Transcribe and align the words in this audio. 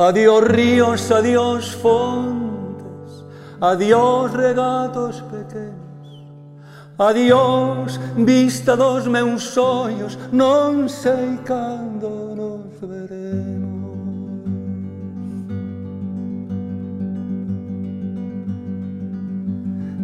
Adiós 0.00 0.44
ríos, 0.48 1.12
adiós 1.12 1.72
fontes, 1.72 3.22
adiós 3.60 4.32
regatos 4.32 5.20
pequenos, 5.28 6.24
adiós 6.96 8.00
vista 8.16 8.78
dos 8.78 9.06
meus 9.06 9.42
sonhos, 9.52 10.16
non 10.32 10.88
sei 10.88 11.36
cando 11.44 12.32
nos 12.32 12.80
veremos. 12.80 14.00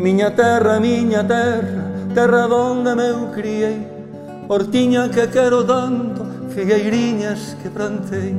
Miña 0.00 0.32
terra, 0.32 0.80
miña 0.80 1.20
terra, 1.20 1.84
terra 2.16 2.48
donde 2.48 2.96
meu 2.96 3.28
criei, 3.28 3.84
hortiña 4.48 5.12
que 5.12 5.28
quero 5.28 5.60
tanto, 5.68 6.48
figueiriñas 6.48 7.60
que 7.60 7.68
plantei, 7.68 8.32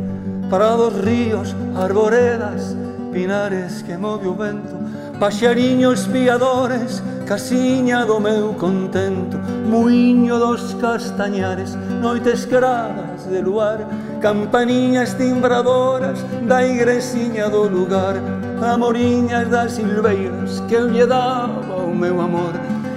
prados, 0.49 0.93
ríos, 1.01 1.55
arboredas, 1.75 2.75
pinares 3.11 3.83
que 3.83 3.97
move 3.97 4.27
o 4.27 4.35
vento, 4.35 4.75
paxariños 5.19 6.07
piadores, 6.07 7.01
casiña 7.25 8.05
do 8.05 8.19
meu 8.19 8.53
contento, 8.53 9.37
muiño 9.65 10.39
dos 10.39 10.75
castañares, 10.81 11.75
noites 12.01 12.45
gradas 12.45 13.29
de 13.29 13.41
luar, 13.41 13.87
campaniñas 14.19 15.15
timbradoras 15.15 16.19
da 16.47 16.65
igresiña 16.65 17.49
do 17.49 17.69
lugar, 17.69 18.15
amoriñas 18.61 19.49
das 19.49 19.73
silveiras 19.73 20.61
que 20.67 20.75
eu 20.75 20.89
lle 20.89 21.05
daba 21.05 21.77
o 21.77 21.95
meu 21.95 22.19
amor, 22.19 22.53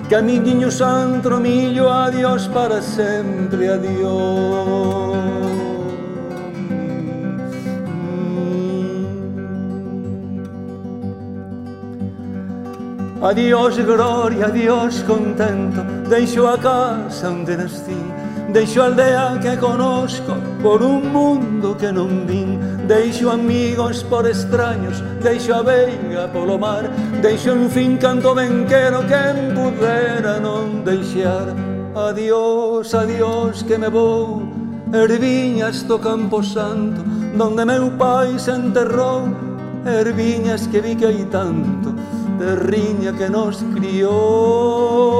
Camiñinho 0.09 0.71
santro 0.71 1.41
millo, 1.41 1.89
adiós 1.89 2.47
para 2.47 2.81
sempre, 2.81 3.69
adiós. 3.69 5.46
Adiós 13.27 13.77
gloria, 13.79 14.47
adiós 14.47 15.03
contento. 15.03 15.83
Deixo 16.09 16.47
a 16.47 16.57
casa 16.57 17.29
onde 17.31 17.57
nascí 17.57 17.99
Deixo 18.53 18.81
a 18.81 18.85
aldea 18.85 19.37
que 19.43 19.57
conozco 19.57 20.37
Por 20.63 20.81
un 20.81 21.11
mundo 21.11 21.75
que 21.75 21.91
non 21.91 22.23
vin. 22.25 22.87
Deixo 22.87 23.31
amigos 23.31 24.05
por 24.05 24.31
extraños 24.31 25.03
Deixo 25.21 25.55
a 25.55 25.63
veiga 25.63 26.31
polo 26.31 26.57
mar. 26.57 26.87
Deixo 27.21 27.51
en 27.51 27.69
fin 27.69 27.97
canto 27.99 28.33
ben 28.33 28.65
quero 28.71 29.03
Quen 29.11 29.59
pudera 29.59 30.39
non 30.39 30.87
deixar. 30.87 31.51
Adiós, 31.99 32.95
adiós 32.95 33.67
que 33.67 33.77
me 33.77 33.91
vou. 33.91 34.47
Erviñas 34.95 35.83
do 35.83 35.99
campo 35.99 36.47
santo 36.47 37.03
Donde 37.35 37.67
meu 37.67 37.91
pai 37.99 38.39
se 38.39 38.55
enterrou. 38.55 39.27
Erviñas 39.83 40.71
que 40.71 40.79
vi 40.79 40.95
que 40.95 41.11
hai 41.11 41.27
tanto 41.27 41.96
terriña 42.39 43.13
que 43.13 43.29
nos 43.29 43.63
criou. 43.75 45.17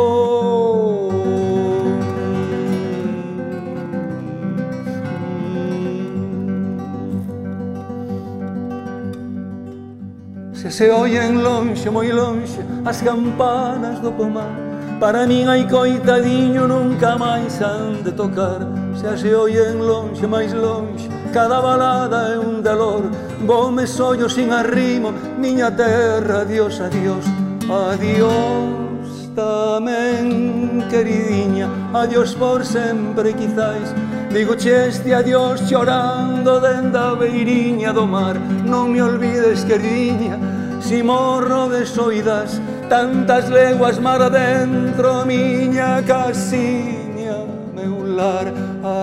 Se 10.53 10.71
se 10.71 10.91
oyen 10.91 11.43
lonxe, 11.43 11.91
moi 11.91 12.11
lonxe, 12.13 12.61
as 12.85 13.03
campanas 13.03 14.01
do 14.01 14.13
pomar, 14.13 14.67
Para 15.01 15.27
min 15.27 15.45
hai 15.49 15.69
coitadiño 15.69 16.65
nunca 16.67 17.19
máis 17.21 17.61
han 17.61 18.01
de 18.03 18.13
tocar 18.13 18.65
Se 18.97 19.13
se 19.17 19.35
oyen 19.37 19.77
lonxe, 19.85 20.27
máis 20.27 20.57
lonxe 20.57 21.16
cada 21.37 21.61
balada 21.61 22.33
é 22.33 22.39
un 22.39 22.63
dolor. 22.63 23.03
Vome 23.45 23.87
sollo 23.87 24.27
sin 24.27 24.51
arrimo, 24.51 25.13
miña 25.37 25.71
terra, 25.71 26.41
adiós, 26.41 26.81
adiós 26.81 27.25
Adiós 27.69 29.29
tamén, 29.37 30.89
queridinha, 30.89 31.69
adiós 31.93 32.33
por 32.33 32.65
sempre, 32.65 33.37
quizáis. 33.37 33.93
Digo 34.33 34.57
cheste 34.57 35.13
adiós 35.13 35.61
chorando 35.69 36.57
dende 36.57 36.97
a 36.97 37.13
beiriña 37.13 37.93
do 37.93 38.09
mar. 38.09 38.41
Non 38.65 38.97
me 38.97 39.05
olvides, 39.05 39.61
queridinha, 39.69 40.41
si 40.81 41.05
morro 41.05 41.69
de 41.69 41.85
soidas 41.85 42.57
Tantas 42.89 43.51
leguas 43.51 43.99
mar 44.01 44.23
adentro, 44.23 45.27
miña 45.27 46.01
casiña 46.07 47.06
bailar 48.17 48.53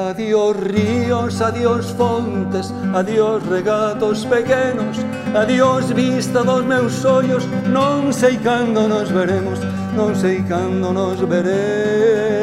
Adiós 0.09 0.57
ríos, 0.57 1.41
adiós 1.41 1.89
fontes, 1.91 2.73
adiós 2.93 3.43
regatos 3.49 4.25
pequenos 4.25 4.97
Adiós 5.35 5.91
vista 5.91 6.43
dos 6.43 6.65
meus 6.65 7.05
ollos, 7.05 7.45
non 7.69 8.11
sei 8.11 8.37
cando 8.37 8.87
nos 8.89 9.09
veremos 9.09 9.59
Non 9.93 10.17
sei 10.17 10.41
cando 10.41 10.89
nos 10.89 11.21
veremos. 11.21 12.42